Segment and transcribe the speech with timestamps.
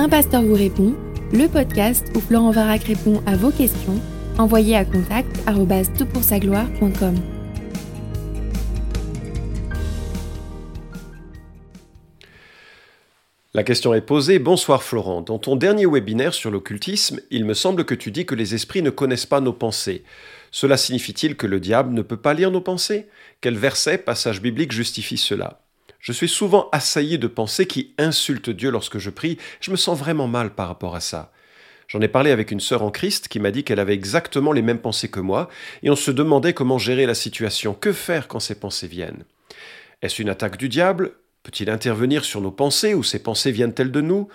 [0.00, 0.94] Un pasteur vous répond,
[1.32, 4.00] le podcast où Florent Varac répond à vos questions,
[4.38, 7.16] envoyez à contact gloire.com
[13.54, 14.38] La question est posée.
[14.38, 15.22] Bonsoir Florent.
[15.22, 18.82] Dans ton dernier webinaire sur l'occultisme, il me semble que tu dis que les esprits
[18.82, 20.04] ne connaissent pas nos pensées.
[20.52, 23.08] Cela signifie-t-il que le diable ne peut pas lire nos pensées?
[23.40, 25.67] Quel verset, passage biblique justifie cela?
[25.98, 29.38] Je suis souvent assailli de pensées qui insultent Dieu lorsque je prie.
[29.60, 31.32] Je me sens vraiment mal par rapport à ça.
[31.88, 34.62] J'en ai parlé avec une sœur en Christ qui m'a dit qu'elle avait exactement les
[34.62, 35.48] mêmes pensées que moi,
[35.82, 37.72] et on se demandait comment gérer la situation.
[37.72, 39.24] Que faire quand ces pensées viennent?
[40.02, 41.12] Est-ce une attaque du diable?
[41.42, 44.28] Peut-il intervenir sur nos pensées ou ces pensées viennent-elles de nous?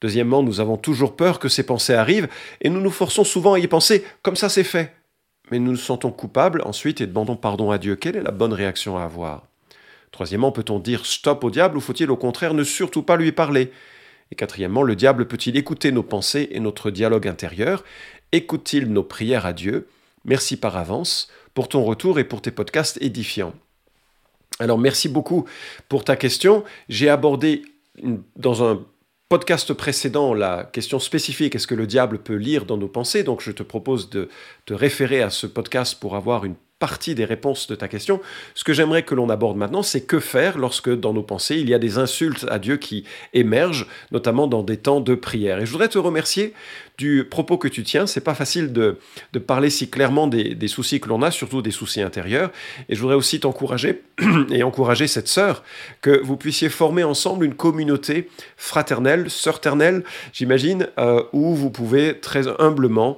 [0.00, 2.28] Deuxièmement, nous avons toujours peur que ces pensées arrivent
[2.60, 4.94] et nous nous forçons souvent à y penser comme ça c'est fait
[5.50, 7.96] mais nous nous sentons coupables ensuite et demandons pardon à Dieu.
[7.96, 9.47] Quelle est la bonne réaction à avoir?
[10.12, 13.72] Troisièmement, peut-on dire stop au diable ou faut-il au contraire ne surtout pas lui parler?
[14.30, 17.84] Et quatrièmement, le diable peut-il écouter nos pensées et notre dialogue intérieur?
[18.32, 19.88] Écoute-t-il nos prières à Dieu?
[20.24, 23.54] Merci par avance pour ton retour et pour tes podcasts édifiants.
[24.58, 25.46] Alors merci beaucoup
[25.88, 26.64] pour ta question.
[26.88, 27.62] J'ai abordé
[28.36, 28.84] dans un
[29.28, 33.22] podcast précédent la question spécifique est-ce que le diable peut lire dans nos pensées?
[33.22, 34.28] Donc je te propose de
[34.66, 38.20] te référer à ce podcast pour avoir une partie des réponses de ta question.
[38.54, 41.68] Ce que j'aimerais que l'on aborde maintenant, c'est que faire lorsque dans nos pensées, il
[41.68, 43.04] y a des insultes à Dieu qui
[43.34, 45.60] émergent, notamment dans des temps de prière.
[45.60, 46.54] Et je voudrais te remercier
[46.98, 48.06] du propos que tu tiens.
[48.06, 48.98] C'est pas facile de,
[49.46, 52.50] parler si clairement des, des soucis que l'on a, surtout des soucis intérieurs.
[52.88, 54.02] Et je voudrais aussi t'encourager
[54.50, 55.62] et encourager cette sœur
[56.02, 62.48] que vous puissiez former ensemble une communauté fraternelle, sœurternelle, j'imagine, euh, où vous pouvez très
[62.60, 63.16] humblement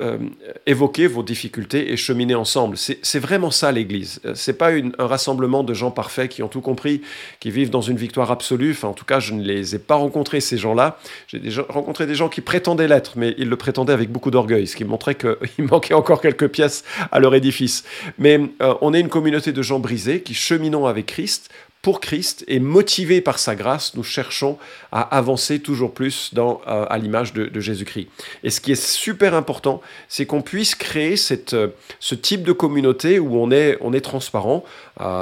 [0.00, 0.18] euh,
[0.66, 2.76] évoquer vos difficultés et cheminer ensemble.
[2.76, 4.20] C'est vraiment ça l'Église.
[4.34, 7.02] C'est pas un rassemblement de gens parfaits qui ont tout compris,
[7.40, 8.72] qui vivent dans une victoire absolue.
[8.72, 10.98] Enfin, en tout cas, je ne les ai pas rencontrés ces gens-là.
[11.28, 14.76] J'ai rencontré des gens qui prétendaient l'être, mais ils le prétendaient avec beaucoup d'orgueil, ce
[14.76, 17.84] qui montrait qu'il manquait encore quelques pièces à leur édifice.
[18.18, 21.50] Mais euh, on est une communauté de gens brisés qui cheminons avec Christ
[21.82, 24.56] pour Christ et motivés par sa grâce, nous cherchons
[24.92, 28.08] à avancer toujours plus euh, à l'image de, Jésus-Christ.
[28.44, 31.16] Et ce qui est super important, c'est qu'on puisse créer
[31.52, 34.64] euh, ce type de communauté où on est, on est transparent,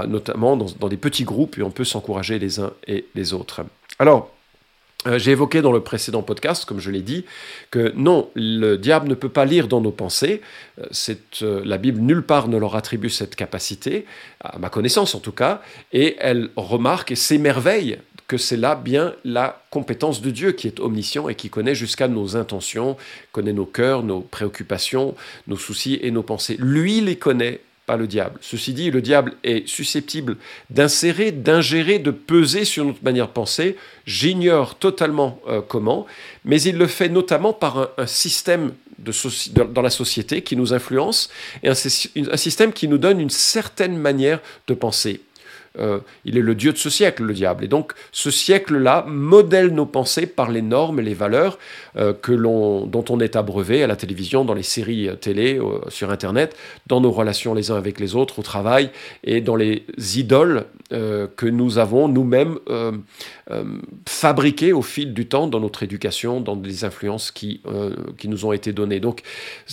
[0.07, 3.63] notamment dans, dans des petits groupes et on peut s'encourager les uns et les autres.
[3.99, 4.31] Alors,
[5.07, 7.25] euh, j'ai évoqué dans le précédent podcast, comme je l'ai dit,
[7.71, 10.43] que non, le diable ne peut pas lire dans nos pensées.
[10.79, 14.05] Euh, euh, la Bible nulle part ne leur attribue cette capacité,
[14.43, 15.63] à ma connaissance en tout cas,
[15.93, 20.79] et elle remarque et s'émerveille que c'est là bien la compétence de Dieu qui est
[20.79, 22.97] omniscient et qui connaît jusqu'à nos intentions,
[23.33, 25.17] connaît nos cœurs, nos préoccupations,
[25.49, 26.57] nos soucis et nos pensées.
[26.61, 27.61] Lui les connaît
[27.97, 28.39] le diable.
[28.41, 30.37] Ceci dit, le diable est susceptible
[30.71, 33.77] d'insérer, d'ingérer, de peser sur notre manière de penser.
[34.07, 36.07] J'ignore totalement euh, comment,
[36.45, 38.73] mais il le fait notamment par un, système
[39.55, 41.31] dans la société qui nous influence
[41.63, 41.75] et un
[42.37, 45.23] système qui nous donne une certaine manière de penser.
[45.79, 47.65] Euh, il est le Dieu de ce siècle, le diable.
[47.65, 51.59] Et donc ce siècle-là modèle nos pensées par les normes et les valeurs
[51.97, 56.11] euh, que dont on est abreuvé à la télévision, dans les séries euh, télé, sur
[56.11, 58.91] Internet, dans nos relations les uns avec les autres, au travail,
[59.25, 59.85] et dans les
[60.17, 62.59] idoles que nous avons nous-mêmes
[64.09, 67.61] fabriquées au fil du temps dans notre éducation, dans des influences qui,
[68.19, 69.01] qui nous ont été données.
[69.01, 69.23] Donc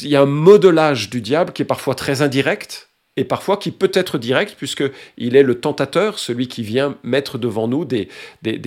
[0.02, 3.72] il y a un modelage du diable qui est parfois très indirect, et parfois qui
[3.72, 8.08] peut être direct, puisqu'il est le tentateur, celui qui vient mettre devant nous des,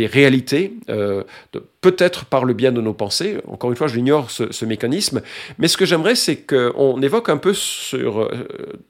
[0.06, 1.22] réalités, euh,
[1.80, 3.38] peut-être par le bien de nos pensées.
[3.46, 5.22] Encore une fois, je l'ignore ce, mécanisme,
[5.58, 8.28] mais ce que j'aimerais, c'est qu'on évoque un peu sur euh,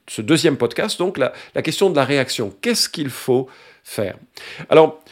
[0.07, 2.51] ce deuxième podcast, donc la, question de la réaction.
[2.61, 3.47] Qu'est-ce qu'il faut
[3.83, 4.17] faire?
[4.67, 5.03] Alors,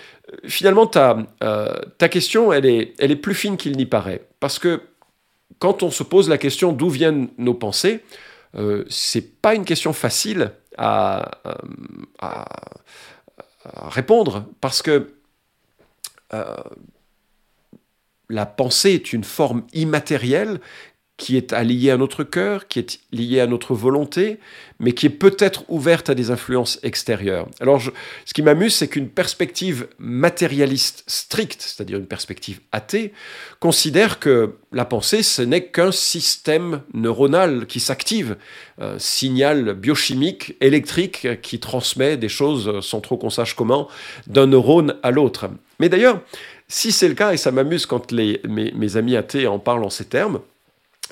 [0.45, 1.77] finalement, ta, euh,
[2.09, 4.81] question, elle est, elle est plus fine qu'il n'y paraît, parce que
[5.59, 8.01] quand on se pose la question d'où viennent nos pensées,
[8.55, 11.53] euh, c'est pas une question facile à, euh,
[13.63, 15.13] répondre parce que
[16.33, 16.55] euh,
[18.29, 20.59] la pensée est une forme immatérielle
[21.19, 24.39] qui est liée à notre cœur, qui est liée à notre volonté,
[24.79, 27.47] mais qui est peut-être ouverte à des influences extérieures.
[27.59, 33.11] Alors, ce qui m'amuse, c'est qu'une perspective matérialiste stricte, c'est-à-dire une perspective athée,
[33.59, 38.37] considère que la pensée, ce n'est qu'un système neuronal qui s'active,
[38.79, 43.89] un signal biochimique, électrique, qui transmet des choses, sans trop qu'on sache comment,
[44.27, 45.49] d'un neurone à l'autre.
[45.79, 46.21] Mais d'ailleurs,
[46.69, 50.05] si c'est le cas, et ça m'amuse quand mes amis athées en parlent en ces
[50.05, 50.39] termes,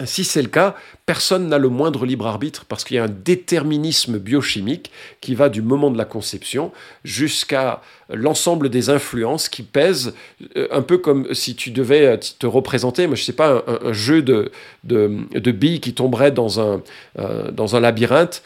[0.05, 0.75] Si c'est le cas,
[1.07, 4.91] personne n'a le moindre libre arbitre parce qu'il y a un déterminisme biochimique
[5.21, 6.71] qui va du moment de la conception
[7.03, 10.13] jusqu'à l'ensemble des influences qui pèsent,
[10.55, 13.93] euh, un peu comme si tu devais euh, te représenter, moi je sais pas, un,
[13.93, 14.51] jeu de,
[14.83, 16.81] de, billes qui tomberait dans un,
[17.19, 18.43] euh, dans un labyrinthe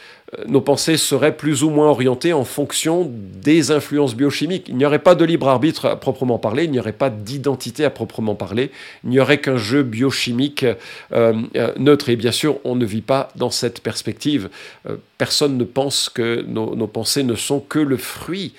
[0.48, 4.69] nos pensées seraient plus ou moins orientées en fonction des influences biochimiques.
[4.69, 7.83] Il n'y aurait pas de libre arbitre à proprement parler, il n'y aurait pas d'identité
[7.83, 8.72] à proprement parler,
[9.04, 12.07] il n'y aurait qu'un jeu biochimique euh, euh, neutre.
[12.10, 14.50] Et bien sûr, on ne vit pas dans cette perspective.
[14.89, 18.54] Euh, personne ne pense que nos, pensées ne sont que le fruit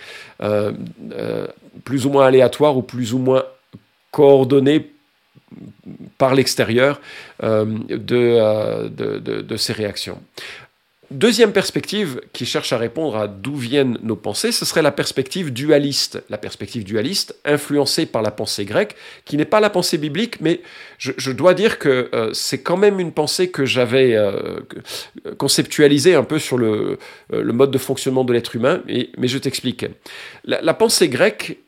[1.84, 3.44] plus ou moins aléatoire ou plus ou moins
[4.10, 4.90] coordonné
[6.18, 7.00] par l'extérieur
[7.40, 7.96] de,
[9.56, 10.20] ces réactions.
[11.12, 15.52] Deuxième perspective qui cherche à répondre à d'où viennent nos pensées, ce serait la perspective
[15.52, 16.24] dualiste.
[16.30, 20.62] La perspective dualiste influencée par la pensée grecque, qui n'est pas la pensée biblique, mais
[20.96, 24.60] je, dois dire que euh, c'est quand même une pensée que j'avais euh,
[25.36, 26.98] conceptualisée un peu sur le,
[27.32, 29.84] euh, le, mode de fonctionnement de l'être humain, mais je t'explique.
[30.44, 31.58] la pensée grecque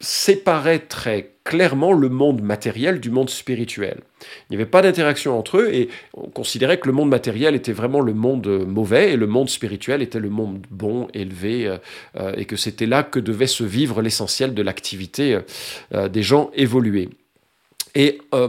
[0.00, 4.00] séparait très clairement le monde matériel du monde spirituel.
[4.20, 7.72] Il n'y avait pas d'interaction entre eux et on considérait que le monde matériel était
[7.72, 11.78] vraiment le monde mauvais et le monde spirituel était le monde bon, élevé euh,
[12.16, 15.38] euh, et que c'était là que devait se vivre l'essentiel de l'activité
[15.94, 17.08] euh, des gens évolués.
[17.94, 18.48] Et euh,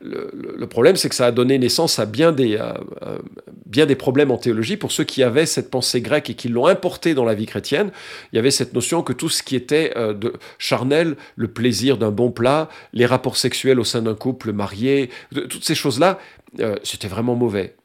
[0.00, 2.72] le, problème, c'est que ça a donné naissance à bien des, euh,
[3.02, 3.18] euh,
[3.66, 6.66] bien des problèmes en théologie pour ceux qui avaient cette pensée grecque et qui l'ont
[6.66, 7.90] importée dans la vie chrétienne.
[8.32, 12.10] Il y avait cette notion que tout ce qui était de charnel, le plaisir d'un
[12.10, 16.18] bon plat, les rapports sexuels au sein d'un couple marié, toutes ces choses-là,
[16.82, 17.76] c'était vraiment mauvais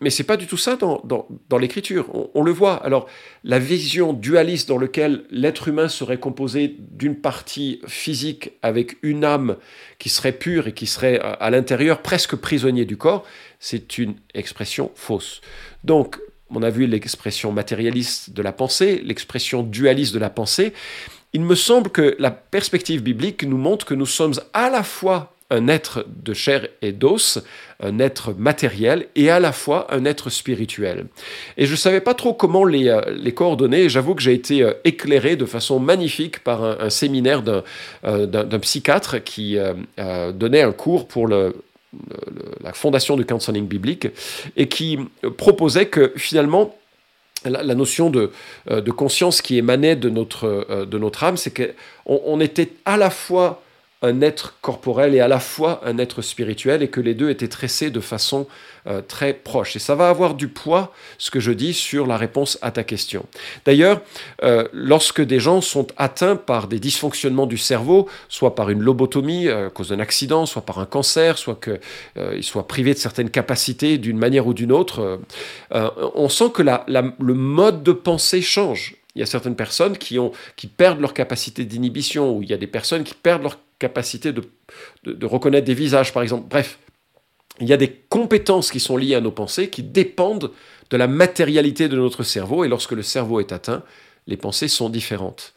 [0.00, 2.06] mais c'est pas du tout ça dans, dans, l'écriture.
[2.34, 2.74] On, le voit.
[2.84, 3.06] Alors,
[3.44, 9.56] la vision dualiste dans laquelle l'être humain serait composé d'une partie physique avec une âme
[9.98, 13.24] qui serait pure et qui serait à l'intérieur presque prisonnier du corps,
[13.58, 15.40] c'est une expression fausse.
[15.84, 16.18] Donc,
[16.50, 20.72] on a vu l'expression matérialiste de la pensée, l'expression dualiste de la pensée.
[21.32, 25.34] Il me semble que la perspective biblique nous montre que nous sommes à la fois
[25.50, 27.42] un être de chair et d'os,
[27.82, 31.06] un être matériel et à la fois un être spirituel.
[31.56, 34.72] Et je ne savais pas trop comment les, euh, coordonner, j'avoue que j'ai été euh,
[34.84, 37.42] éclairé de façon magnifique par un, séminaire
[38.04, 39.56] euh, d'un psychiatre qui
[40.34, 41.52] donnait un cours pour la
[42.72, 44.08] fondation du counseling biblique
[44.56, 44.98] et qui
[45.36, 46.76] proposait que finalement
[47.44, 48.30] la, notion de,
[48.90, 53.62] conscience qui émanait de notre, de notre âme, c'est qu'on on était à la fois
[54.02, 57.48] un être corporel et à la fois un être spirituel et que les deux étaient
[57.48, 58.46] tressés de façon
[58.86, 59.76] euh, très proche.
[59.76, 62.82] Et ça va avoir du poids, ce que je dis, sur la réponse à ta
[62.82, 63.26] question.
[63.66, 64.00] D'ailleurs,
[64.42, 69.48] euh, lorsque des gens sont atteints par des dysfonctionnements du cerveau, soit par une lobotomie
[69.48, 73.30] euh, à cause d'un accident, soit par un cancer, soit qu'ils soient privés de certaines
[73.30, 75.20] capacités d'une manière ou d'une autre,
[75.70, 78.96] on sent que le mode de pensée change.
[79.14, 82.54] Il y a certaines personnes qui, ont, qui perdent leur capacité d'inhibition, ou il y
[82.54, 86.46] a des personnes qui perdent leur capacité de, reconnaître des visages, par exemple.
[86.48, 86.78] Bref,
[87.58, 90.52] il y a des compétences qui sont liées à nos pensées, qui dépendent
[90.90, 93.82] de la matérialité de notre cerveau, et lorsque le cerveau est atteint,
[94.28, 95.54] les pensées sont différentes.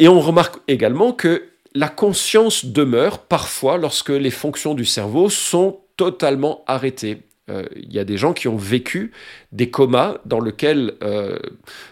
[0.00, 1.44] Et on remarque également que
[1.74, 7.22] la conscience demeure parfois lorsque les fonctions du cerveau sont totalement arrêtées.
[7.50, 9.12] Euh, il y a des gens qui ont vécu
[9.52, 11.38] des comas dans lesquels euh,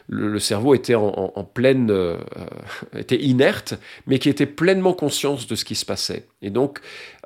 [0.08, 2.16] le, cerveau était en, pleine, euh,
[2.96, 3.74] était inerte,
[4.06, 6.26] mais qui étaient pleinement conscients de ce qui se passait.
[6.42, 6.78] Et donc,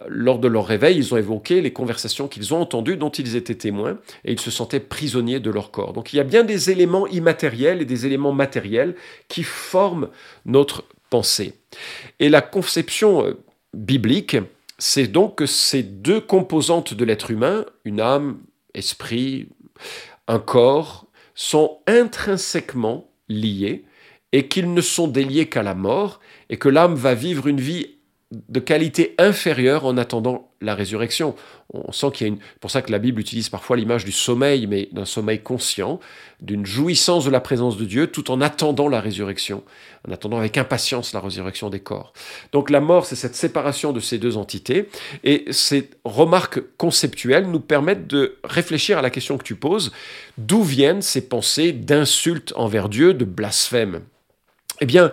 [0.09, 3.55] lors de leur réveil, ils ont évoqué les conversations qu'ils ont entendues, dont ils étaient
[3.55, 5.93] témoins, et ils se sentaient prisonniers de leur corps.
[5.93, 8.95] Donc, il y a bien des éléments immatériels et des éléments matériels
[9.29, 10.09] qui forment
[10.47, 11.55] notre pensée.
[12.21, 13.37] Et la conception
[13.75, 14.37] biblique
[14.85, 18.41] c'est donc que ces deux composantes de l'être humain, une âme,
[18.75, 19.49] esprit,
[20.27, 23.85] un corps, sont intrinsèquement liés
[24.33, 26.19] et qu'ils ne sont déliés qu'à la mort
[26.51, 27.99] et que l'âme va vivre une vie
[28.33, 31.35] de qualité inférieure en attendant la résurrection.
[31.75, 32.39] On sent qu'il y a une.
[32.61, 36.01] pour ça que la Bible utilise parfois l'image du sommeil, mais d'un sommeil conscient,
[36.41, 39.63] d'une jouissance de la présence de Dieu, tout en attendant la résurrection,
[40.09, 42.13] en attendant avec impatience la résurrection des corps.
[42.53, 44.89] Donc la mort, c'est cette séparation de ces deux entités,
[45.25, 49.93] et ces remarques conceptuelles nous permettent de réfléchir à la question que tu poses
[50.39, 54.01] d'où viennent ces pensées d'insultes envers Dieu, de blasphème?
[54.81, 55.13] Eh bien,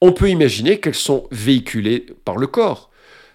[0.00, 2.90] on peut imaginer qu'elles sont véhiculées par le corps.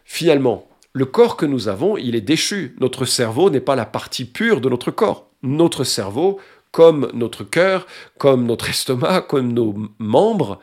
[0.05, 2.75] Finalement, le corps que nous avons, il est déchu.
[2.79, 5.27] Notre cerveau n'est pas la partie pure de notre corps.
[5.41, 6.39] Notre cerveau,
[6.71, 10.59] comme notre cœur, comme notre estomac, comme nos membres,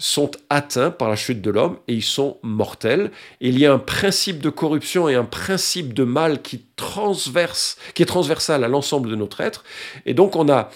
[0.00, 3.10] sont atteints par la chute de l'homme et ils sont mortels.
[3.40, 8.02] il y a un principe de corruption et un principe de mal qui, transverse, qui
[8.02, 9.62] est transversal à l'ensemble de notre être.
[10.06, 10.70] Et donc on n'a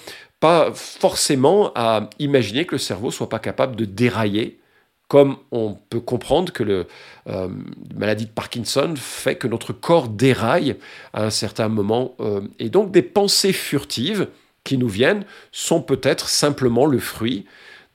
[0.44, 4.60] pas forcément à imaginer que le cerveau soit pas capable de dérailler
[5.08, 6.84] comme on peut comprendre que la
[7.28, 7.48] euh,
[7.94, 10.76] maladie de Parkinson fait que notre corps déraille
[11.14, 12.14] à un certain moment.
[12.20, 14.28] Euh, et donc des pensées furtives
[14.64, 17.46] qui nous viennent sont peut-être simplement le fruit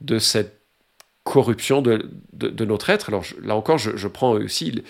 [0.01, 0.58] de cette
[1.29, 2.09] corruption de,
[2.65, 3.09] notre être.
[3.09, 4.81] Alors là encore, je, prends aussi,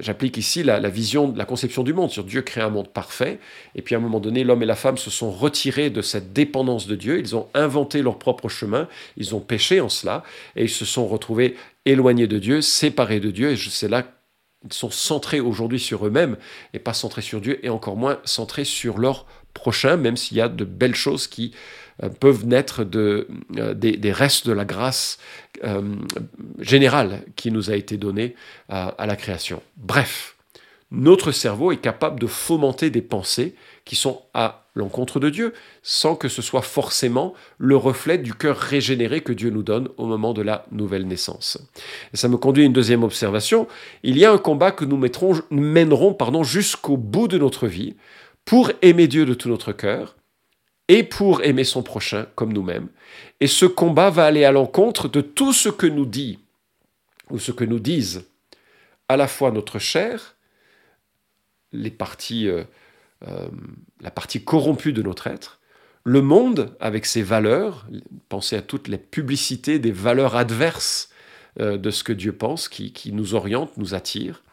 [0.00, 2.10] j'applique ici la, vision, la conception du monde.
[2.10, 3.38] Sur Dieu crée un monde parfait,
[3.74, 6.34] et puis à un moment donné, l'homme et la femme se sont retirés de cette
[6.34, 7.18] dépendance de Dieu.
[7.18, 8.86] Ils ont inventé leur propre chemin,
[9.16, 10.24] ils ont péché en cela,
[10.56, 13.52] et ils se sont retrouvés éloignés de Dieu, séparés de Dieu.
[13.52, 16.36] Et c'est là qu'ils sont centrés aujourd'hui sur eux-mêmes
[16.74, 19.24] et pas centrés sur Dieu, et encore moins centrés sur leur
[19.56, 21.52] prochain, même s'il y a de belles choses qui
[22.02, 25.18] euh, peuvent naître de, euh, des, restes de la grâce
[25.64, 25.96] euh,
[26.60, 28.36] générale qui nous a été donnée
[28.68, 29.62] à la création.
[29.76, 30.36] Bref,
[30.92, 36.14] notre cerveau est capable de fomenter des pensées qui sont à l'encontre de Dieu, sans
[36.14, 40.32] que ce soit forcément le reflet du cœur régénéré que Dieu nous donne au moment
[40.32, 41.58] de la nouvelle naissance.
[42.12, 43.66] Ça me conduit à une deuxième observation.
[44.04, 47.96] Il y a un combat que nous, mettrons, mènerons jusqu'au bout de notre vie
[48.46, 50.16] pour aimer Dieu de tout notre cœur,
[50.88, 52.88] et pour aimer son prochain comme nous-mêmes.
[53.40, 56.38] Et ce combat va aller à l'encontre de tout ce que nous dit,
[57.30, 58.24] ou ce que nous disent
[59.08, 60.36] à la fois notre chair,
[61.72, 61.94] les
[62.32, 62.64] euh,
[63.26, 63.48] euh,
[64.00, 65.60] la partie corrompue de notre être,
[66.04, 67.86] le monde avec ses valeurs,
[68.28, 71.10] pensez à toutes les publicités des valeurs adverses
[71.60, 74.44] euh, de ce que Dieu pense, qui, qui nous orientent, nous attirent,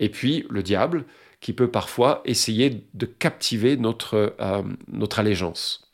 [0.00, 1.04] et puis le diable
[1.40, 5.86] qui peut parfois essayer de captiver notre, euh, notre allégeance.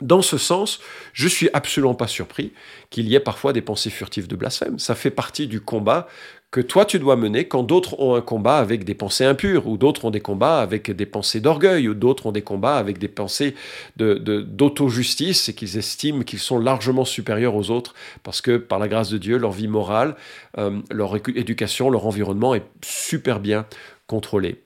[0.00, 0.78] Dans ce sens,
[1.12, 2.52] je suis absolument pas surpris
[2.90, 4.78] qu'il y ait parfois des pensées furtives de blasphème.
[4.78, 6.06] Ça fait partie du combat
[6.50, 9.76] que toi tu dois mener quand d'autres ont un combat avec des pensées impures, ou
[9.76, 13.08] d'autres ont des combats avec des pensées d'orgueil, ou d'autres ont des combats avec des
[13.08, 13.54] pensées
[13.96, 18.88] d'auto-justice de, et qu'ils estiment qu'ils sont largement supérieurs aux autres parce que par la
[18.88, 20.16] grâce de Dieu, leur vie morale,
[20.56, 23.66] euh, leur éducation, leur environnement est super bien
[24.08, 24.64] contrôler.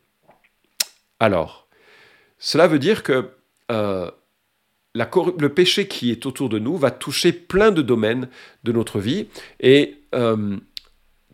[1.20, 1.68] Alors,
[2.38, 3.28] cela veut dire que
[3.70, 4.10] euh,
[4.94, 8.28] le péché qui est autour de nous va toucher plein de domaines
[8.64, 9.28] de notre vie.
[9.60, 10.56] Et euh,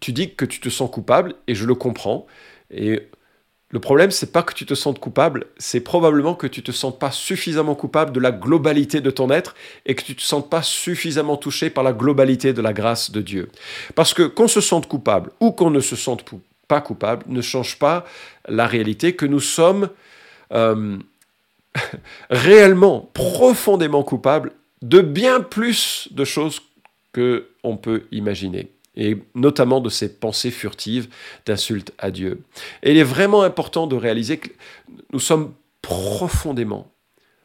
[0.00, 2.27] tu dis que tu te sens coupable, et je le comprends.
[2.71, 3.09] Et
[3.71, 6.99] le problème, c'est pas que tu te sentes coupable, c'est probablement que tu te sens
[6.99, 10.62] pas suffisamment coupable de la globalité de ton être et que tu te sens pas
[10.62, 13.50] suffisamment touché par la globalité de la grâce de Dieu.
[13.95, 16.25] Parce que qu'on se sente coupable ou qu'on ne se sente
[16.68, 18.04] pas coupable ne change pas
[18.46, 19.88] la réalité que nous sommes
[20.52, 20.98] euh,
[22.30, 26.60] réellement, profondément coupables de bien plus de choses
[27.12, 28.70] que on peut imaginer.
[28.96, 31.08] Et notamment de ces pensées furtives
[31.46, 32.42] d'insultes à Dieu.
[32.82, 34.50] Et il est vraiment important de réaliser que
[35.12, 36.90] nous sommes profondément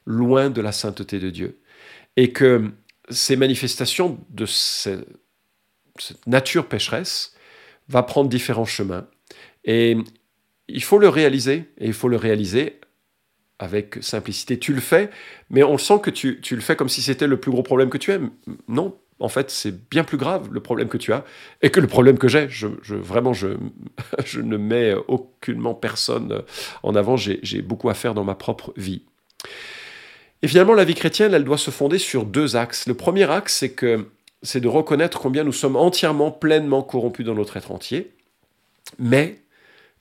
[0.05, 1.59] loin de la sainteté de Dieu.
[2.17, 2.71] Et que
[3.09, 5.05] ces manifestations de cette
[6.25, 7.35] nature pécheresse
[7.87, 9.05] va prendre différents chemins
[9.65, 9.97] et
[10.67, 12.79] il faut le réaliser, et il faut le réaliser
[13.59, 14.59] avec simplicité.
[14.59, 15.09] Tu le fais,
[15.49, 17.97] mais on sent que tu, le fais comme si c'était le plus gros problème que
[17.97, 18.31] tu aimes.
[18.67, 21.23] Non, en fait, c'est bien plus grave le problème que tu as
[21.61, 22.49] et que le problème que j'ai.
[22.49, 23.49] Je, vraiment, je,
[24.25, 26.43] je ne mets aucunement personne
[26.81, 27.15] en avant.
[27.15, 29.03] J'ai beaucoup à faire dans ma propre vie.
[30.41, 32.85] Et finalement, la vie chrétienne, elle doit se fonder sur deux axes.
[32.85, 34.07] Le premier axe, c'est que
[34.41, 38.11] c'est de reconnaître combien nous sommes entièrement, pleinement corrompus dans notre être entier,
[38.99, 39.37] mais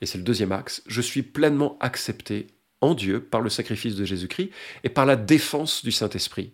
[0.02, 2.48] et c'est le deuxième axe, je suis pleinement accepté
[2.80, 4.50] en Dieu par le sacrifice de Jésus-Christ
[4.82, 6.52] et par la défense du Saint-Esprit.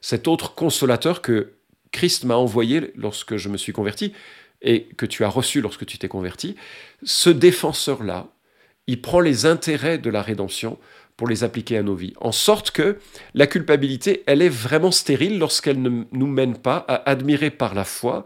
[0.00, 1.54] Cet autre consolateur que
[1.90, 4.12] Christ m'a envoyé lorsque je me suis converti
[4.62, 6.54] et que tu as reçu lorsque tu t'es converti,
[7.02, 8.28] ce défenseur-là,
[8.86, 10.78] il prend les intérêts de la rédemption
[11.16, 12.14] pour les appliquer à nos vies.
[12.20, 12.98] En sorte que
[13.34, 17.84] la culpabilité, elle est vraiment stérile lorsqu'elle ne nous mène pas à admirer par la
[17.84, 18.24] foi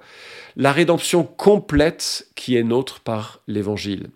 [0.59, 4.09] la rédemption complète qui est nôtre par l'Évangile.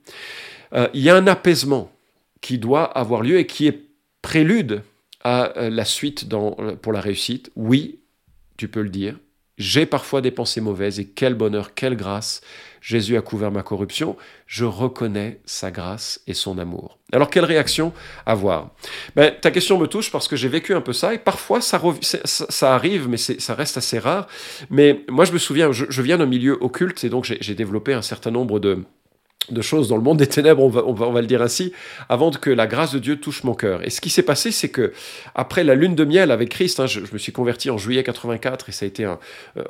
[0.74, 1.92] Euh, il y a un apaisement
[2.40, 3.80] qui doit avoir lieu et qui est
[4.20, 4.82] prélude
[5.22, 7.50] à euh, la suite euh, pour la réussite.
[7.56, 8.00] Oui,
[8.56, 9.18] tu peux le dire,
[9.58, 12.40] j'ai parfois des pensées mauvaises et quel bonheur, quelle grâce.
[12.80, 14.16] Jésus a couvert ma corruption.
[14.46, 16.98] Je reconnais sa grâce et son amour.
[17.12, 17.92] Alors, quelle réaction
[18.26, 18.70] avoir?
[19.14, 21.80] Ben, Ta question me touche parce que j'ai vécu un peu ça et parfois ça,
[22.02, 24.26] ça, arrive, mais ça reste assez rare.
[24.68, 28.02] Mais moi, je me souviens, je, viens d'un milieu occulte et donc j'ai développé un
[28.02, 28.84] certain nombre de,
[29.52, 31.72] de choses dans le monde des ténèbres, on va, on va, le dire ainsi,
[32.08, 33.84] avant que la grâce de Dieu touche mon cœur.
[33.84, 34.92] Et ce qui s'est passé, c'est que
[35.34, 38.68] après la lune de miel avec Christ, hein, je, me suis converti en juillet 84
[38.68, 39.18] et ça a été un,
[39.56, 39.62] euh,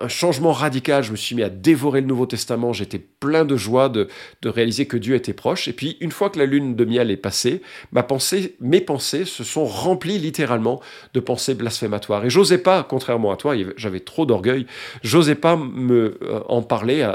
[0.00, 1.02] un, changement radical.
[1.02, 2.72] Je me suis mis à dévorer le Nouveau Testament.
[2.72, 4.08] J'étais plein de joie de,
[4.42, 5.68] de, réaliser que Dieu était proche.
[5.68, 9.24] Et puis, une fois que la lune de miel est passée, ma pensée, mes pensées
[9.24, 10.80] se sont remplies littéralement
[11.14, 12.24] de pensées blasphématoires.
[12.24, 14.66] Et j'osais pas, contrairement à toi, j'avais trop d'orgueil,
[15.02, 17.08] j'osais pas me euh, en parler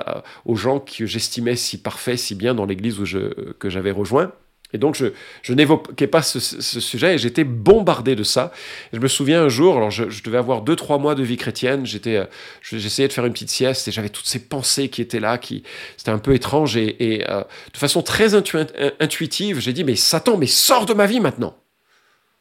[0.45, 4.31] aux gens que j'estimais si parfaits, si bien dans l'église où je, que j'avais rejoint.
[4.73, 5.07] Et donc, je,
[5.41, 8.51] je n'évoquais pas ce, sujet et j'étais bombardé de ça.
[8.91, 11.85] je me souviens un jour, alors je, devais avoir deux, trois mois de vie chrétienne,
[11.85, 12.25] j'étais, euh,
[12.61, 15.63] j'essayais de faire une petite sieste et j'avais toutes ces pensées qui étaient là, qui,
[15.95, 17.43] c'était un peu étrange et, euh,
[17.73, 21.55] de façon très intuitive, j'ai dit, mais Satan, mais sors de ma vie maintenant.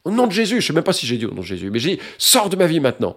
[0.04, 1.46] Au nom de Jésus, je ne sais même pas si j'ai dit au nom de
[1.46, 3.16] Jésus, mais j'ai dit, sors de ma vie maintenant.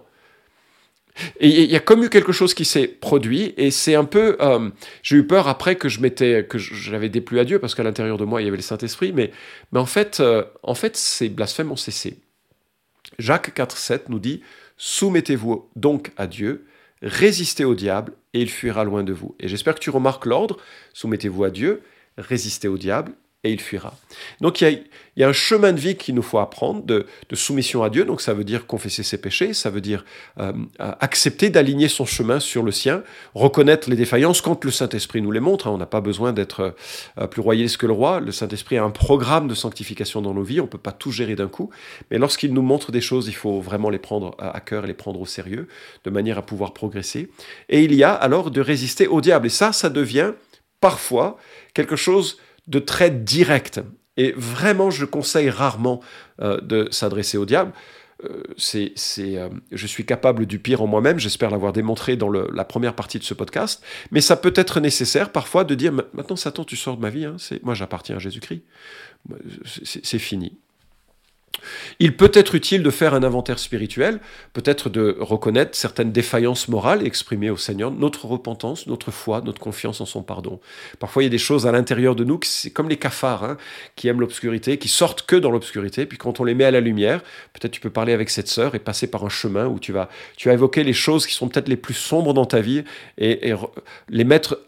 [1.40, 4.36] Et il y a comme eu quelque chose qui s'est produit, et c'est un peu.
[4.40, 4.70] Euh,
[5.02, 8.18] j'ai eu peur après que je m'étais, que j'avais déplu à Dieu, parce qu'à l'intérieur
[8.18, 9.32] de moi il y avait le Saint-Esprit, mais,
[9.72, 12.18] mais en fait, euh, en fait, ces blasphèmes ont cessé.
[13.18, 14.42] Jacques 4,7 nous dit
[14.76, 16.66] Soumettez-vous donc à Dieu,
[17.02, 19.34] résistez au diable, et il fuira loin de vous.
[19.40, 20.58] Et j'espère que tu remarques l'ordre
[20.92, 21.82] soumettez-vous à Dieu,
[22.16, 23.12] résistez au diable,
[23.48, 23.94] et il fuira.
[24.40, 24.84] Donc il
[25.16, 28.04] y, a, un chemin de vie qu'il nous faut apprendre de, soumission à Dieu.
[28.04, 30.04] Donc ça veut dire confesser ses péchés, ça veut dire
[30.38, 33.02] euh, accepter d'aligner son chemin sur le sien,
[33.34, 35.66] reconnaître les défaillances quand le Saint-Esprit nous les montre.
[35.66, 35.70] Hein.
[35.70, 36.74] On n'a pas besoin d'être
[37.18, 38.20] euh, plus royaliste que le roi.
[38.20, 40.60] Le Saint-Esprit a un programme de sanctification dans nos vies.
[40.60, 41.70] On ne peut pas tout gérer d'un coup.
[42.10, 44.94] Mais lorsqu'il nous montre des choses, il faut vraiment les prendre à cœur et les
[44.94, 45.68] prendre au sérieux,
[46.04, 47.30] de manière à pouvoir progresser.
[47.70, 49.46] Et il y a alors de résister au diable.
[49.46, 50.32] Et ça, ça devient
[50.80, 51.38] parfois
[51.74, 52.38] quelque chose
[52.68, 53.80] de très direct.
[54.16, 56.00] Et vraiment, je conseille rarement
[56.40, 57.72] euh, de s'adresser au diable.
[58.24, 62.64] Euh, c'est, euh, je suis capable du pire en moi-même, j'espère l'avoir démontré dans la
[62.64, 66.64] première partie de ce podcast, mais ça peut être nécessaire parfois de dire, maintenant Satan,
[66.64, 68.62] tu sors de ma vie, hein, moi j'appartiens à Jésus-Christ,
[69.64, 70.58] c'est fini.
[72.00, 74.20] Il peut être utile de faire un inventaire spirituel,
[74.52, 79.60] peut-être de reconnaître certaines défaillances morales et exprimer au Seigneur notre repentance, notre foi, notre
[79.60, 80.60] confiance en son pardon.
[80.98, 83.56] Parfois, il y a des choses à l'intérieur de nous, c'est comme les cafards, hein,
[83.96, 86.80] qui aiment l'obscurité, qui sortent que dans l'obscurité, puis quand on les met à la
[86.80, 89.92] lumière, peut-être tu peux parler avec cette sœur et passer par un chemin où tu
[89.92, 92.84] vas, tu as évoqué les choses qui sont peut-être les plus sombres dans ta vie
[93.18, 93.54] et, et
[94.08, 94.60] les mettre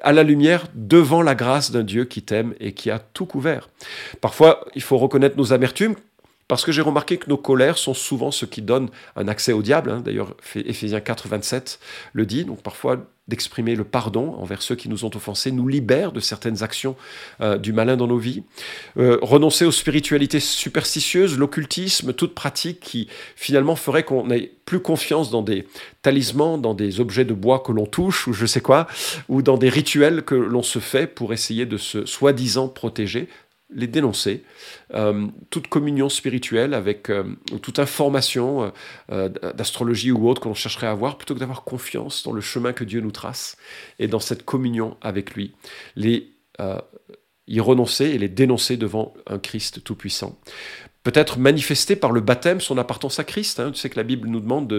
[0.00, 3.68] à la lumière devant la grâce d'un Dieu qui t'aime et qui a tout couvert.
[4.20, 5.96] Parfois, il faut reconnaître nos amertumes,
[6.52, 9.62] parce que j'ai remarqué que nos colères sont souvent ce qui donne un accès au
[9.62, 9.90] diable.
[9.90, 10.02] Hein.
[10.04, 11.80] D'ailleurs, Éphésiens 4, 27
[12.12, 12.44] le dit.
[12.44, 16.62] Donc parfois, d'exprimer le pardon envers ceux qui nous ont offensés nous libère de certaines
[16.62, 16.94] actions
[17.40, 18.42] euh, du malin dans nos vies.
[18.98, 25.30] Euh, renoncer aux spiritualités superstitieuses, l'occultisme, toute pratique qui finalement ferait qu'on ait plus confiance
[25.30, 25.66] dans des
[26.02, 28.88] talismans, dans des objets de bois que l'on touche ou je sais quoi,
[29.30, 33.28] ou dans des rituels que l'on se fait pour essayer de se soi-disant protéger
[33.74, 34.44] les dénoncer.
[34.94, 37.24] Euh, toute communion spirituelle avec euh,
[37.62, 38.72] toute information
[39.10, 42.40] euh, d'astrologie ou autre que l'on chercherait à avoir, plutôt que d'avoir confiance dans le
[42.40, 43.56] chemin que Dieu nous trace
[43.98, 45.54] et dans cette communion avec lui.
[45.96, 46.28] Les
[47.48, 50.38] y renoncer et les dénoncer devant un Christ tout-puissant.
[51.02, 53.58] Peut-être manifester par le baptême son appartenance à Christ.
[53.58, 53.72] Hein.
[53.72, 54.78] Tu sais que la Bible nous demande de,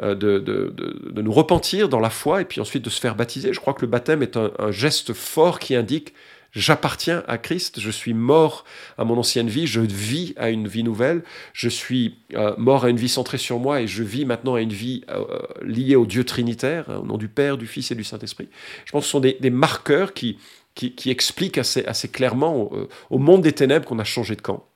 [0.00, 3.52] de, de, nous repentir dans la foi et puis ensuite de se faire baptiser.
[3.52, 6.14] Je crois que le baptême est un geste fort qui indique
[6.52, 8.64] J'appartiens à Christ, je suis mort
[8.98, 12.90] à mon ancienne vie, je vis à une vie nouvelle, je suis euh, mort à
[12.90, 15.24] une vie centrée sur moi et je vis maintenant à une vie euh,
[15.62, 18.48] liée au Dieu trinitaire, hein, au nom du Père, du Fils et du Saint-Esprit.
[18.84, 20.38] Je pense que ce sont des, marqueurs qui,
[20.74, 22.70] qui, expliquent assez, assez clairement
[23.10, 24.69] au monde des ténèbres qu'on a changé de camp.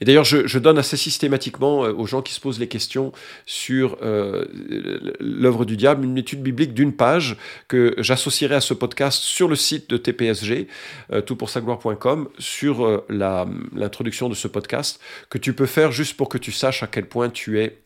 [0.00, 3.12] Et d'ailleurs, je, donne assez systématiquement euh, aux gens qui se posent les questions
[3.44, 4.44] sur euh,
[5.20, 7.36] l'œuvre du diable une étude biblique d'une page
[7.68, 10.68] que j'associerai à ce podcast sur le site de TPSG,
[11.12, 16.52] euh, toutpoursagloire.com, sur l'introduction de ce podcast, que tu peux faire juste pour que tu
[16.52, 17.78] saches à quel point tu es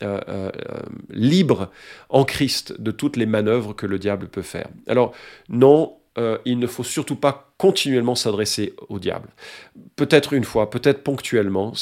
[1.10, 1.70] libre
[2.08, 4.68] en Christ de toutes les manœuvres que le diable peut faire.
[4.86, 5.12] Alors,
[5.48, 9.28] non, euh, il ne faut surtout pas continuellement s'adresser au diable.
[9.96, 11.74] Peut-être une fois, peut-être ponctuellement,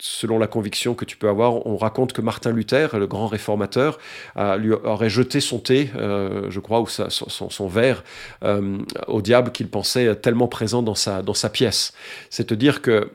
[0.00, 1.66] selon la conviction que tu peux avoir.
[1.66, 3.98] On raconte que Martin Luther, le grand réformateur,
[4.58, 8.04] lui aurait jeté son thé, euh, je crois, ou son, verre
[8.44, 11.92] euh, au diable qu'il pensait tellement présent dans sa, dans sa pièce.
[12.30, 13.10] C'est te dire que,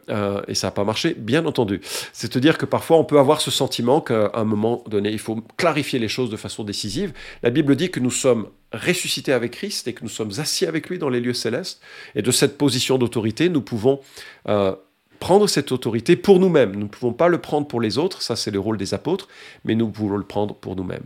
[0.48, 3.42] et ça n'a pas marché, bien entendu, c'est te dire que parfois on peut avoir
[3.42, 7.14] ce sentiment qu'à un moment donné, il faut clarifier les choses de façon décisive.
[7.42, 10.90] La Bible dit que nous sommes ressuscité avec Christ et que nous sommes assis avec
[10.90, 11.82] lui dans les lieux célestes.
[12.16, 14.00] Et de cette position d'autorité, nous pouvons
[14.50, 14.76] euh,
[15.24, 16.74] prendre cette autorité pour nous-mêmes.
[16.74, 19.30] Nous ne pouvons pas le prendre pour les autres, ça c'est le rôle des apôtres,
[19.64, 21.06] mais nous pouvons le prendre pour nous-mêmes.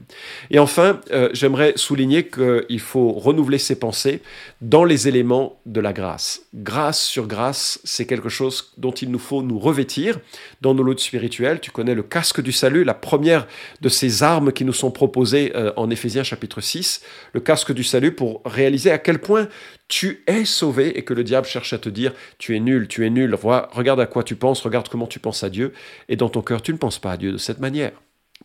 [0.49, 4.23] Et enfin, euh, j'aimerais souligner qu'il faut renouveler ses pensées
[4.59, 6.41] dans les éléments de la grâce.
[6.55, 10.19] Grâce sur grâce, c'est quelque chose dont il nous faut nous revêtir
[10.61, 11.59] dans nos luttes spirituelles.
[11.59, 13.47] Tu connais le casque du salut, la première
[13.81, 17.01] de ces armes qui nous sont proposées euh, en Éphésiens chapitre 6,
[17.33, 19.47] le casque du salut pour réaliser à quel point
[19.87, 23.05] tu es sauvé et que le diable cherche à te dire tu es nul, tu
[23.05, 25.73] es nul, regarde à quoi tu penses, regarde comment tu penses à Dieu,
[26.09, 27.91] et dans ton cœur tu ne penses pas à Dieu de cette manière.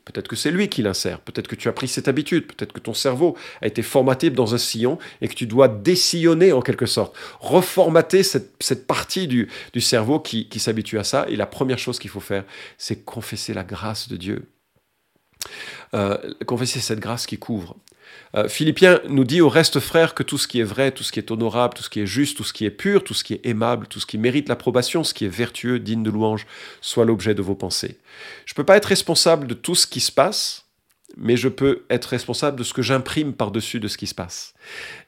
[0.04, 2.80] Peut-être que c'est lui qui l'insère, peut-être que tu as pris cette habitude, peut-être que
[2.80, 6.86] ton cerveau a été formaté dans un sillon et que tu dois dessillonner en quelque
[6.86, 9.48] sorte, reformater cette, partie du,
[9.80, 11.26] cerveau qui, qui s'habitue à ça.
[11.28, 12.44] Et la première chose qu'il faut faire,
[12.78, 14.46] c'est confesser la grâce de Dieu.
[15.94, 17.76] Euh, confesser cette grâce qui couvre.
[18.34, 21.12] Euh, Philippiens nous dit au reste frère que tout ce qui est vrai, tout ce
[21.12, 23.24] qui est honorable, tout ce qui est juste, tout ce qui est pur, tout ce
[23.24, 26.46] qui est aimable, tout ce qui mérite l'approbation, ce qui est vertueux, digne de louange,
[26.80, 27.98] soit l'objet de vos pensées.
[28.46, 30.64] Je ne peux pas être responsable de tout ce qui se passe,
[31.16, 34.54] mais je peux être responsable de ce que j'imprime par-dessus de ce qui se passe.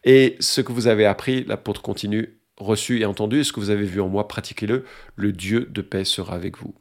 [0.04, 3.70] Et ce que vous avez appris, l'apôtre continue, reçu et entendu, et ce que vous
[3.70, 4.84] avez vu en moi, pratiquez-le,
[5.16, 6.74] le Dieu de paix sera avec vous.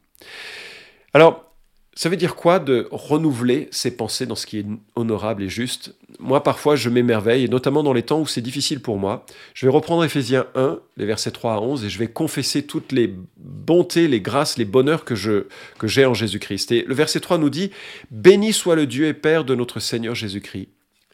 [1.14, 1.53] Alors,
[1.96, 5.94] ça veut dire quoi de renouveler ses pensées dans ce qui est honorable et juste?
[6.18, 9.24] Moi, parfois, je m'émerveille, et notamment dans les temps où c'est difficile pour moi.
[9.54, 12.90] Je vais reprendre Ephésiens 1, les versets 3 à 11, et je vais confesser toutes
[12.90, 15.46] les bontés, les grâces, les bonheurs que, je,
[15.78, 16.72] que j'ai en Jésus-Christ.
[16.72, 17.70] Et le verset 3 nous dit
[18.10, 20.68] Béni soit le Dieu et Père de notre Seigneur Jésus-Christ,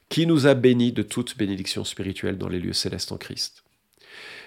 [0.09, 3.65] qui nous a bénis de toute bénédiction spirituelle dans les lieux célestes en Christ.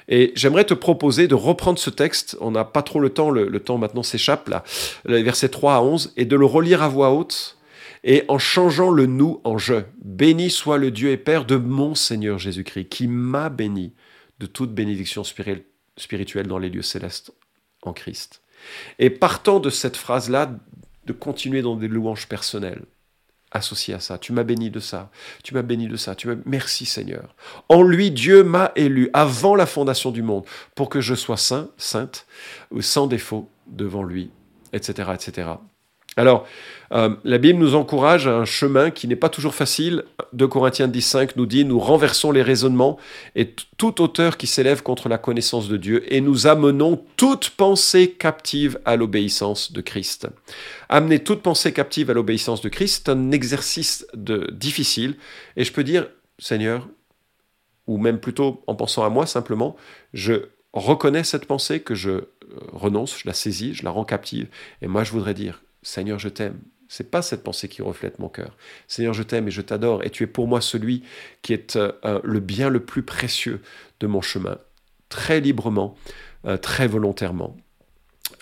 [0.08, 3.60] Et j'aimerais te proposer de reprendre ce texte, on n'a pas trop le temps, le,
[3.60, 4.64] temps maintenant s'échappe là,
[5.06, 7.58] les versets 3 à 11, et de le relire à voix haute,
[8.04, 9.84] et en changeant le nous en je.
[10.04, 13.94] Béni soit le Dieu et Père de mon Seigneur Jésus-Christ, qui m'a béni
[14.40, 17.32] de toute bénédiction spirituelle dans les lieux célestes
[17.84, 18.42] en Christ.
[19.00, 20.52] Et partant de cette phrase-là,
[21.06, 22.84] de continuer dans des louanges personnelles
[23.54, 24.18] associé à ça.
[24.18, 25.10] Tu m'as béni de ça.
[25.44, 26.16] Tu m'as béni de ça.
[26.16, 26.36] Tu m'as...
[26.46, 27.36] Merci Seigneur.
[27.70, 31.70] En lui, Dieu m'a élu avant la fondation du monde pour que je sois saint,
[31.78, 32.26] sainte,
[32.80, 34.32] sans défaut devant lui,
[34.74, 35.50] etc., etc.
[36.16, 36.48] Alors,
[36.92, 40.04] euh, la Bible nous encourage à un chemin qui n'est pas toujours facile.
[40.34, 42.98] 2 Corinthiens 10.5 nous dit, nous renversons les raisonnements
[43.36, 48.12] et toute hauteur qui s'élève contre la connaissance de Dieu et nous amenons toute pensée
[48.12, 50.28] captive à l'obéissance de Christ.
[50.90, 55.16] Amener toute pensée captive à l'obéissance de Christ, c'est un exercice difficile
[55.58, 56.88] et je peux dire, Seigneur,
[57.88, 59.76] ou même plutôt en pensant à moi simplement,
[60.14, 62.26] je reconnais cette pensée que je euh,
[62.72, 64.48] renonce, je la saisis, je la rends captive.
[64.82, 66.60] Et moi, je voudrais dire, Seigneur, je t'aime.
[66.88, 68.56] C'est pas cette pensée qui reflète mon cœur.
[68.88, 71.04] Seigneur, je t'aime et je t'adore, et tu es pour moi celui
[71.42, 73.62] qui est euh, le bien le plus précieux
[74.00, 74.58] de mon chemin,
[75.10, 75.96] très librement,
[76.46, 77.58] euh, très volontairement.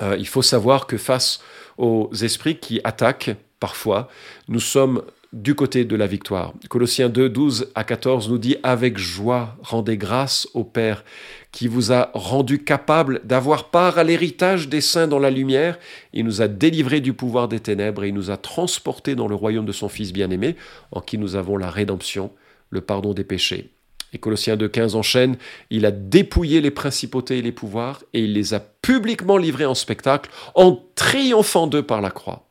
[0.02, 1.42] Euh, il faut savoir que face
[1.78, 4.10] aux esprits qui attaquent parfois,
[4.48, 6.54] nous sommes du côté de la victoire.
[6.70, 11.06] Colossiens 2, 12 à 14 nous dit Avec joie, rendez grâce au Père
[11.52, 15.80] qui vous a rendu capable d'avoir part à l'héritage des saints dans la lumière.
[16.14, 19.36] Il nous a délivrés du pouvoir des ténèbres et il nous a transportés dans le
[19.36, 20.56] royaume de son Fils bien-aimé,
[20.92, 22.32] en qui nous avons la rédemption,
[22.70, 23.70] le pardon des péchés.
[24.14, 25.38] Et Colossiens 2.15 enchaîne,
[25.70, 29.76] il a dépouillé les principautés et les pouvoirs et il les a publiquement livrés en
[29.76, 32.51] spectacle en triomphant d'eux par la croix.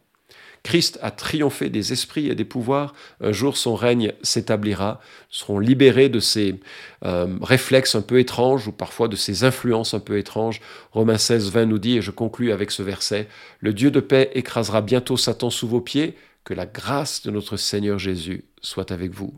[0.63, 2.95] Christ a triomphé des esprits et des pouvoirs.
[3.21, 6.61] Un jour, son règne s'établira, seront libérés de ces
[7.05, 10.61] euh, réflexes un peu étranges ou parfois de ces influences un peu étranges.
[10.93, 13.29] Romains 16, 20 nous dit, et je conclus avec ce verset,
[13.61, 16.17] Le Dieu de paix écrasera bientôt Satan sous vos pieds.
[16.43, 19.35] Que la grâce de notre Seigneur Jésus soit avec vous.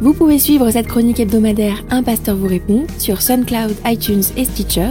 [0.00, 4.90] Vous pouvez suivre cette chronique hebdomadaire Un pasteur vous répond sur SoundCloud, iTunes et Stitcher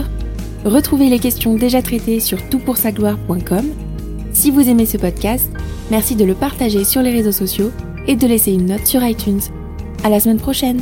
[0.64, 3.66] Retrouvez les questions déjà traitées sur toutpoursagloire.com.
[4.32, 5.50] Si vous aimez ce podcast,
[5.90, 7.70] merci de le partager sur les réseaux sociaux
[8.06, 9.40] et de laisser une note sur iTunes.
[10.04, 10.80] À la semaine prochaine!